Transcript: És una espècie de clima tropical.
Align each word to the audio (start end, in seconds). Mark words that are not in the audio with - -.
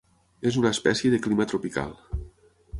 És 0.51 0.57
una 0.61 0.71
espècie 0.77 1.13
de 1.15 1.21
clima 1.27 1.47
tropical. 1.53 1.95